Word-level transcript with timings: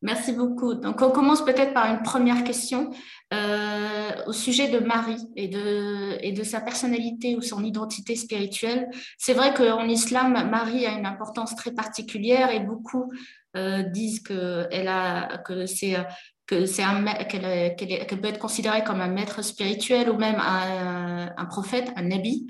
Merci 0.00 0.32
beaucoup. 0.32 0.74
Donc, 0.74 1.02
on 1.02 1.10
commence 1.10 1.44
peut-être 1.44 1.74
par 1.74 1.86
une 1.92 2.02
première 2.02 2.44
question 2.44 2.90
euh, 3.34 4.10
au 4.26 4.32
sujet 4.32 4.68
de 4.68 4.78
Marie 4.78 5.26
et 5.34 5.48
de, 5.48 6.18
et 6.20 6.30
de 6.30 6.44
sa 6.44 6.60
personnalité 6.60 7.34
ou 7.34 7.42
son 7.42 7.64
identité 7.64 8.14
spirituelle. 8.14 8.88
C'est 9.18 9.34
vrai 9.34 9.52
qu'en 9.54 9.88
islam, 9.88 10.48
Marie 10.48 10.86
a 10.86 10.92
une 10.92 11.06
importance 11.06 11.56
très 11.56 11.72
particulière 11.72 12.52
et 12.52 12.60
beaucoup 12.60 13.12
euh, 13.56 13.82
disent 13.82 14.20
que, 14.20 14.68
elle 14.70 14.88
a, 14.88 15.38
que 15.38 15.66
c'est 15.66 15.96
que 16.46 16.64
c'est 16.64 16.82
qu'elle 17.28 17.76
qu'elle 17.76 18.20
peut 18.20 18.28
être 18.28 18.38
considérée 18.38 18.82
comme 18.82 19.02
un 19.02 19.08
maître 19.08 19.42
spirituel 19.42 20.08
ou 20.08 20.16
même 20.16 20.40
un, 20.40 21.30
un 21.36 21.44
prophète, 21.44 21.92
un 21.96 22.02
nabi. 22.02 22.46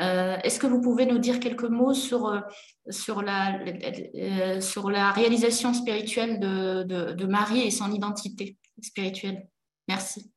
Euh, 0.00 0.38
Est-ce 0.42 0.58
que 0.58 0.66
vous 0.66 0.80
pouvez 0.80 1.06
nous 1.06 1.18
dire 1.18 1.38
quelques 1.40 1.70
mots 1.70 1.94
sur 1.94 2.42
sur 2.90 3.22
la 3.22 3.60
euh, 3.60 4.60
sur 4.60 4.90
la 4.90 5.12
réalisation 5.12 5.74
spirituelle 5.74 6.40
de, 6.40 6.82
de, 6.82 7.12
de 7.12 7.26
Marie 7.26 7.66
et 7.66 7.70
son 7.70 7.92
identité 7.92 8.56
spirituelle? 8.80 9.48
Merci. 9.88 10.32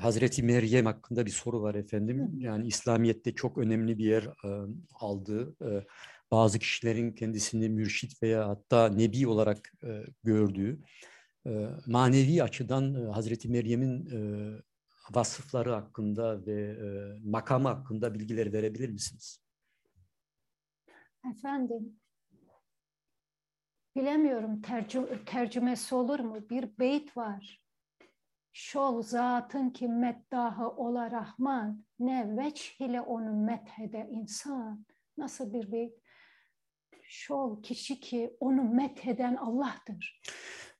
Hazreti 0.00 0.42
Meryem 0.42 0.86
hakkında 0.86 1.26
bir 1.26 1.30
soru 1.30 1.62
var 1.62 1.74
efendim. 1.74 2.30
Yani 2.38 2.66
İslamiyet'te 2.66 3.34
çok 3.34 3.58
önemli 3.58 3.98
bir 3.98 4.04
yer 4.04 4.22
e, 4.22 4.48
aldı. 4.94 5.56
E, 5.62 5.84
bazı 6.30 6.58
kişilerin 6.58 7.12
kendisini 7.12 7.68
mürşit 7.68 8.22
veya 8.22 8.48
hatta 8.48 8.88
nebi 8.88 9.26
olarak 9.26 9.72
e, 9.84 10.02
gördüğü 10.24 10.80
e, 11.46 11.66
manevi 11.86 12.42
açıdan 12.42 12.94
e, 12.94 13.12
Hazreti 13.12 13.48
Meryem'in 13.48 14.06
e, 14.06 14.18
vasıfları 15.10 15.72
hakkında 15.72 16.46
ve 16.46 16.62
e, 16.62 17.18
makamı 17.24 17.68
hakkında 17.68 18.14
bilgileri 18.14 18.52
verebilir 18.52 18.88
misiniz? 18.88 19.42
Efendim, 21.30 22.00
bilemiyorum 23.96 24.62
tercü 24.62 25.24
tercümesi 25.26 25.94
olur 25.94 26.20
mu? 26.20 26.50
Bir 26.50 26.78
beyt 26.78 27.16
var. 27.16 27.62
Şol 28.52 29.02
zatın 29.02 29.70
ki 29.70 29.88
meddahı 29.88 30.68
ola 30.68 31.10
Rahman, 31.10 31.84
ne 31.98 32.36
veç 32.36 32.76
ile 32.80 33.00
onu 33.00 33.44
methede 33.44 34.08
insan. 34.10 34.86
Nasıl 35.18 35.52
bir 35.52 35.72
beyt? 35.72 35.94
Şol 37.02 37.62
kişi 37.62 38.00
ki 38.00 38.36
onu 38.40 38.64
metheden 38.64 39.36
Allah'tır. 39.36 40.20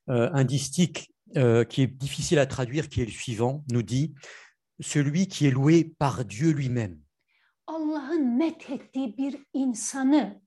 Euh, 0.07 0.49
distique 0.49 1.03
euh, 1.37 1.63
qui 1.63 1.81
est 1.81 1.87
difficile 1.87 2.39
à 2.39 2.45
traduire, 2.45 2.89
qui 2.89 3.01
est 3.01 3.05
le 3.05 3.11
suivant, 3.11 3.63
nous 3.71 3.83
dit 3.83 4.13
celui 4.79 5.27
qui 5.27 5.45
est 5.45 5.51
loué 5.51 5.83
par 5.99 6.25
Dieu 6.25 6.51
lui-même. 6.51 6.99
Allah'ın 7.67 8.37
methettiği 8.37 9.17
bir 9.17 9.35
insanı 9.53 10.41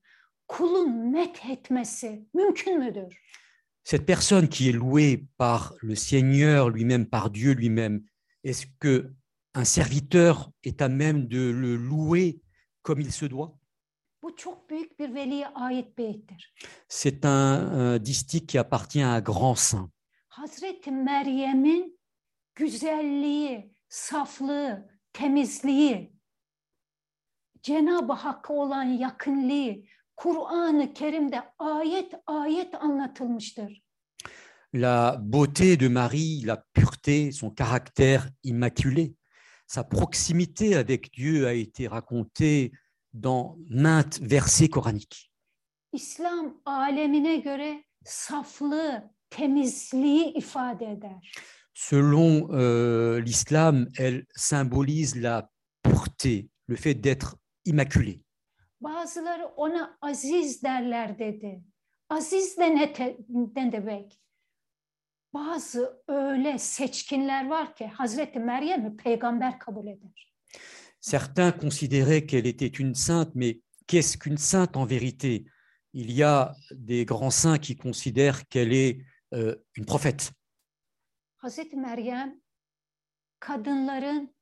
kulun 0.47 1.11
methetmesi 1.11 2.27
mümkün 2.33 2.79
müdür? 2.79 3.13
Cette 3.85 4.05
personne 4.05 4.47
qui 4.47 4.69
est 4.69 4.73
louée 4.73 5.27
par 5.37 5.73
le 5.81 5.95
Seigneur 5.95 6.69
lui-même, 6.69 7.05
par 7.05 7.29
Dieu 7.29 7.53
lui-même, 7.53 8.03
est-ce 8.43 8.65
que 8.79 9.13
un 9.53 9.65
serviteur 9.65 10.51
est 10.63 10.81
à 10.81 10.89
même 10.89 11.27
de 11.27 11.49
le 11.49 11.75
louer 11.75 12.41
comme 12.81 13.01
il 13.01 13.11
se 13.11 13.25
doit? 13.25 13.57
C'est 16.87 17.25
un, 17.25 17.29
un 17.29 17.99
distique 17.99 18.47
qui 18.47 18.57
appartient 18.57 19.01
à 19.01 19.11
un 19.11 19.21
grand 19.21 19.55
saint. 19.55 19.89
Hazreti 20.33 20.91
Meryem'in 20.91 21.99
güzelliği, 22.55 23.75
saflığı, 23.89 24.89
temizliği, 25.13 26.13
Cenab-ı 27.61 28.13
Hakk'a 28.13 28.53
olan 28.53 28.83
yakınlığı 28.83 29.75
Kur'an-ı 30.15 30.93
Kerim'de 30.93 31.43
ayet 31.59 32.13
ayet 32.27 32.75
anlatılmıştır. 32.75 33.83
La 34.75 35.17
beauté 35.21 35.79
de 35.79 35.89
Marie, 35.89 36.45
la 36.45 36.65
pureté, 36.73 37.31
son 37.31 37.51
caractère 37.51 38.23
immaculé, 38.43 39.13
sa 39.67 39.83
proximité 39.83 40.75
avec 40.75 41.11
Dieu 41.13 41.45
a 41.45 41.53
été 41.53 41.87
racontée 41.87 42.71
dans 43.13 43.55
maintes 43.69 44.19
versets 44.19 44.69
coraniques. 44.69 45.29
İslam 45.91 46.61
alemine 46.65 47.37
göre 47.37 47.83
saflığı, 48.05 49.13
temizliği 49.37 50.33
ifade 50.33 50.85
eder. 50.91 51.31
Selon 51.73 52.49
euh, 52.53 53.25
l'islam, 53.25 53.87
elle 53.97 54.25
symbolise 54.35 55.15
la 55.21 55.49
pureté, 55.83 56.47
le 56.67 56.75
fait 56.75 56.93
d'être 57.03 57.35
immaculé. 57.65 58.19
Bazıları 58.81 59.45
ona 59.55 59.97
aziz 60.01 60.63
derler 60.63 61.19
dedi. 61.19 61.61
Aziz 62.09 62.57
de 62.57 62.75
ne, 62.75 62.93
te- 62.93 63.17
ne 63.29 63.71
demek? 63.71 64.19
Bazı 65.33 66.01
öyle 66.07 66.57
seçkinler 66.57 67.49
var 67.49 67.75
ki 67.75 67.87
Hazreti 67.87 68.39
Meryem'i 68.39 68.97
peygamber 68.97 69.59
kabul 69.59 69.87
eder. 69.87 70.33
Certains 71.01 71.51
considéraient 71.51 72.25
qu'elle 72.25 72.45
était 72.47 72.79
une 72.79 72.95
sainte, 72.95 73.35
mais 73.35 73.59
qu'est-ce 73.87 74.17
qu'une 74.17 74.37
sainte 74.37 74.77
en 74.77 74.85
vérité? 74.85 75.45
Il 75.93 76.11
y 76.11 76.23
a 76.23 76.55
des 76.71 77.05
grands 77.05 77.31
saints 77.31 77.57
qui 77.57 77.75
considèrent 77.75 78.47
qu'elle 78.47 78.73
est 78.73 78.99
euh, 79.33 79.55
une 79.77 79.85
prophète. 79.85 80.31
Hazreti 81.37 81.75
Meryem 81.75 82.41
kadınların 83.39 84.35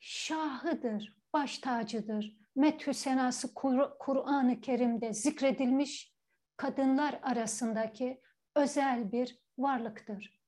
şahıdır, 0.00 1.16
baş 1.32 1.58
tacıdır. 1.58 2.38
Methü 2.56 2.94
senası 2.94 3.54
Kur- 3.54 3.98
Kur'an-ı 3.98 4.60
Kerim'de 4.60 5.12
zikredilmiş 5.12 6.12
kadınlar 6.56 7.20
arasındaki 7.22 8.20
özel 8.56 9.12
bir 9.12 9.38
varlıktır. 9.58 10.38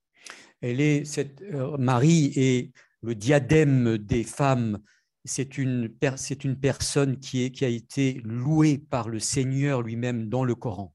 Elle 0.63 0.97
est 0.97 1.15
cette 1.15 1.45
euh, 1.45 1.79
Marie 1.79 2.27
est 2.37 2.73
le 3.03 3.21
diadème 3.21 3.99
des 3.99 4.25
femmes. 4.25 4.83
C'est 5.25 5.59
une 5.59 5.97
c'est 6.17 6.45
une 6.45 6.61
personne 6.61 7.21
qui 7.21 7.45
est 7.45 7.53
qui 7.53 7.65
a 7.65 7.69
été 7.69 8.21
louée 8.25 8.79
par 8.79 9.09
le 9.09 9.21
Seigneur 9.21 9.83
lui-même 9.83 10.29
dans 10.29 10.45
le 10.45 10.55
Coran. 10.55 10.95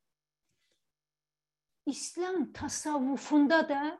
İslam 1.85 2.53
tasavvufunda 2.53 3.69
da 3.69 4.00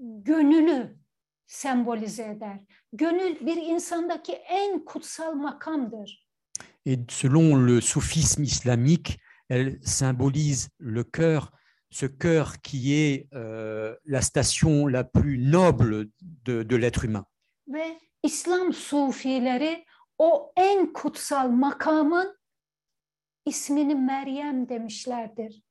gönülü 0.00 0.98
sembolize 1.46 2.24
eder. 2.24 2.60
Gönül 2.92 3.46
bir 3.46 3.56
insandaki 3.56 4.32
en 4.32 4.84
kutsal 4.84 5.34
makamdır. 5.34 6.30
Et 6.86 7.12
selon 7.12 7.66
le 7.66 7.80
soufisme 7.80 8.44
islamique, 8.44 9.18
elle 9.50 9.80
symbolise 9.84 10.70
le 10.78 11.04
cœur, 11.04 11.52
ce 11.90 12.06
cœur 12.06 12.60
qui 12.62 12.92
est 12.92 13.28
euh, 13.34 13.96
la 14.06 14.22
station 14.22 14.86
la 14.86 15.04
plus 15.04 15.38
noble 15.38 16.08
de, 16.20 16.62
de 16.62 16.76
l'être 16.76 17.04
humain. 17.04 17.24
Ve 17.68 17.98
İslam 18.22 18.72
sufileri 18.72 19.84
o 20.18 20.52
en 20.56 20.92
kutsal 20.92 21.48
makamın 21.48 22.38
ismini 23.46 23.94
Meryem 23.94 24.68
demişlerdir. 24.68 25.62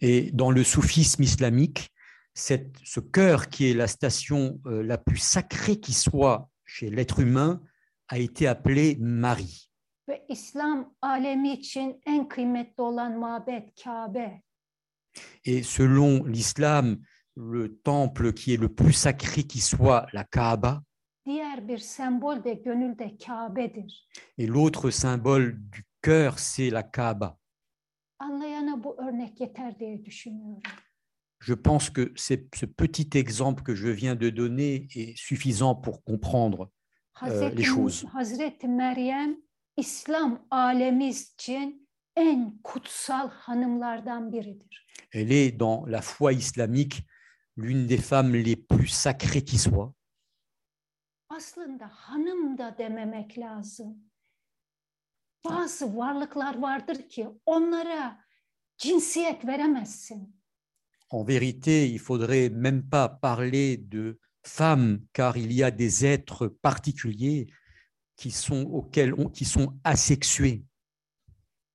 Et 0.00 0.30
dans 0.32 0.50
le 0.50 0.64
soufisme 0.64 1.22
islamique, 1.22 1.90
cette- 2.34 2.76
ce 2.84 3.00
cœur 3.00 3.48
qui 3.48 3.70
est 3.70 3.74
la 3.74 3.86
station 3.86 4.60
euh, 4.66 4.82
la 4.82 4.98
plus 4.98 5.18
sacrée 5.18 5.78
qui 5.80 5.92
soit 5.92 6.48
chez 6.64 6.90
l'être 6.90 7.20
humain 7.20 7.60
a 8.08 8.18
été 8.18 8.46
appelé 8.46 8.96
Marie. 9.00 9.68
Ve 10.08 10.22
İslam 10.28 10.92
alemi 11.02 11.52
için 11.52 12.00
en 12.06 12.28
kıymetli 12.28 12.82
olan 12.82 13.18
mabet 13.18 13.72
Kabe. 13.76 14.40
Et 15.44 15.62
selon 15.62 16.24
l'islam, 16.24 16.98
le 17.36 17.68
temple 17.82 18.32
qui 18.32 18.54
est 18.54 18.60
le 18.60 18.68
plus 18.68 18.92
sacré 18.92 19.42
qui 19.42 19.60
soit 19.60 20.06
la 20.12 20.24
Kaaba, 20.24 20.82
Diğer 21.26 21.68
bir 21.68 21.78
sembol 21.78 22.44
de 22.44 22.52
gönülde 22.54 23.16
Kabe'dir. 23.18 24.08
et 24.38 24.46
l'autre 24.46 24.90
symbole 24.90 25.58
du 25.70 25.84
cœur, 26.02 26.38
c'est 26.38 26.70
la 26.70 26.82
Kaaba. 26.82 27.36
Anlayana 28.20 28.84
bu 28.84 28.96
örnek 29.02 29.40
yeter 29.40 29.78
diye 29.78 30.04
düşünüyorum. 30.04 30.62
Je 31.40 31.54
pense 31.54 31.90
que 31.92 32.12
ce 32.16 32.66
petit 32.66 33.18
exemple 33.18 33.62
que 33.62 33.74
je 33.74 33.88
viens 33.88 34.14
de 34.20 34.36
donner 34.36 34.88
est 34.94 35.16
suffisant 35.16 35.74
pour 35.74 36.04
comprendre 36.04 36.70
Hazreti, 37.14 37.56
les 37.56 37.64
choses. 37.64 38.04
Hazreti 38.12 38.68
Meryem 38.68 39.36
İslam 39.76 40.46
alemi 40.50 41.08
için 41.08 41.88
en 42.16 42.60
kutsal 42.64 43.28
hanımlardan 43.30 44.32
biridir. 44.32 44.86
Elle 45.12 45.32
est 45.32 45.60
dans 45.60 45.86
la 45.90 46.02
foi 46.02 46.32
islamique 46.32 47.02
l'une 47.56 47.86
des 47.86 47.98
femmes 47.98 48.34
les 48.34 48.56
plus 48.56 48.88
sacrées 48.88 49.44
qui 49.44 49.58
soit. 49.58 49.94
Aslında 51.28 51.88
hanım 51.92 52.58
da 52.58 52.78
dememek 52.78 53.38
lazım. 53.38 54.09
Bazı 55.44 55.96
varlıklar 55.96 56.58
vardır 56.58 57.08
ki 57.08 57.28
onlara 57.46 58.18
cinsiyet 58.78 59.46
veremezsin. 59.46 60.40
En 61.10 61.26
vérité, 61.26 61.86
il 61.88 61.98
faudrait 61.98 62.50
même 62.50 62.88
pas 62.90 63.08
parler 63.22 63.76
de 63.92 64.18
femmes, 64.42 65.00
car 65.12 65.36
il 65.36 65.52
y 65.52 65.64
a 65.64 65.70
des 65.78 66.04
êtres 66.04 66.48
particuliers 66.62 67.46
qui 68.16 68.30
sont 68.30 68.64
auxquels 68.70 69.14
on- 69.14 69.28
qui 69.30 69.44
sont 69.44 69.80
asexués. 69.84 70.62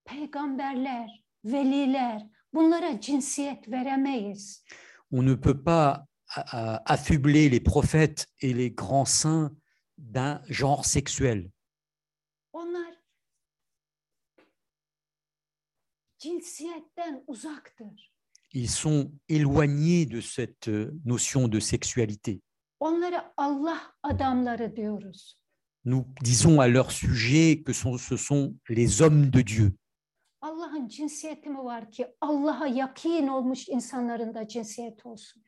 Peygamberler, 0.05 1.07
veliler, 1.43 2.19
Bunlara 2.53 2.97
cinsiyet 3.01 3.61
veremeyiz. 3.67 4.63
On 5.11 5.21
ne 5.23 5.35
peut 5.35 5.61
pas 5.61 6.05
affubler 6.85 7.49
les 7.49 7.59
prophètes 7.59 8.27
et 8.39 8.53
les 8.53 8.71
grands 8.71 9.05
saints 9.05 9.51
d'un 9.97 10.41
genre 10.47 10.85
sexuel. 10.85 11.49
Cinsiyetten 16.17 17.23
uzaktır. 17.27 18.11
Ils 18.53 18.69
sont 18.71 19.11
éloignés 19.29 20.05
de 20.05 20.21
cette 20.21 20.69
notion 21.05 21.47
de 21.51 21.59
sexualité. 21.59 22.41
Onlara 22.79 23.33
Allah 23.37 23.81
adamları 24.03 24.75
diyoruz. 24.75 25.37
Nous 25.85 26.05
disons 26.23 26.59
à 26.61 26.67
leur 26.67 26.91
sujet 26.91 27.61
que 27.63 27.73
sont- 27.73 27.97
ce 27.97 28.17
sont 28.17 28.55
les 28.69 29.01
hommes 29.01 29.29
de 29.29 29.41
Dieu. 29.41 29.71
Allah'ın 30.41 30.87
cinsiyeti 30.87 31.49
mi 31.49 31.57
var 31.63 31.91
ki 31.91 32.07
Allah'a 32.21 32.67
yakin 32.67 33.27
olmuş 33.27 33.67
insanların 33.69 34.33
da 34.35 34.47
cinsiyeti 34.47 35.07
olsun? 35.07 35.43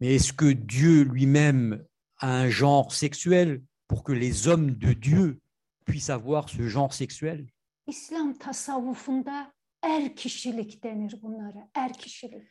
Mais 0.00 0.14
est-ce 0.14 0.32
que 0.32 0.52
Dieu 0.68 1.04
lui-même 1.04 1.84
a 2.18 2.28
un 2.28 2.48
genre 2.50 2.92
sexuel 2.92 3.62
pour 3.88 4.04
que 4.04 4.12
les 4.12 4.48
hommes 4.48 4.70
de 4.80 4.92
Dieu 5.02 5.40
puissent 5.86 6.10
avoir 6.10 6.48
ce 6.48 6.68
genre 6.68 6.92
sexuel? 6.94 7.46
İslam 7.86 8.34
tasavvufunda 8.38 9.52
er 9.84 10.16
kişilik 10.16 10.84
denir 10.84 11.14
bunlara. 11.22 11.70
Er 11.74 11.92
kişilik. 11.92 12.42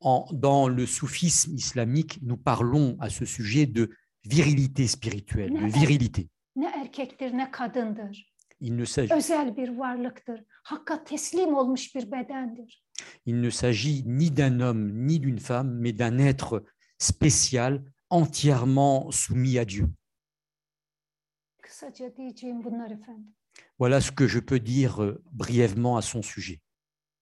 En- 0.00 0.42
Dans 0.42 0.68
le 0.78 0.86
soufisme 0.86 1.54
islamique, 1.54 2.18
nous 2.22 2.42
parlons 2.44 2.96
à 3.00 3.08
ce 3.10 3.24
sujet 3.26 3.66
de 3.74 3.90
virilité 4.24 4.86
spirituelle, 4.88 5.52
de 5.54 5.80
virilité. 5.80 6.28
Ne 6.56 6.66
erkektir 6.66 7.32
ne 7.32 7.50
kadındır. 7.50 8.32
Il 8.60 8.76
ne 8.76 8.84
s'agit 8.86 9.12
Özel 9.16 9.56
bir 9.56 9.68
varlıktır. 9.68 10.44
Hakka 10.62 11.04
teslim 11.04 11.54
olmuş 11.54 11.94
bir 11.94 12.12
bedendir. 12.12 12.84
il 13.26 13.34
ne 13.42 13.50
s'agit 13.50 14.06
ni 14.06 14.36
d'un 14.36 14.60
homme 14.60 15.06
ni 15.06 15.20
d'une 15.22 15.38
femme, 15.40 15.70
mais 15.82 15.92
d'un 15.98 16.18
être 16.18 16.64
spécial, 16.98 17.84
entièrement 18.10 19.10
soumis 19.12 19.58
à 19.58 19.64
Dieu. 19.68 19.88
Kısaca 21.62 22.16
diyeceğim 22.16 22.64
bunlar 22.64 22.90
efendim. 22.90 23.34
Voilà 23.78 24.00
ce 24.00 24.12
que 24.12 24.26
je 24.28 24.40
peux 24.40 24.60
dire 24.60 25.02
euh, 25.02 25.22
brièvement 25.32 25.96
à 25.96 26.02
son 26.02 26.22
sujet. 26.22 26.60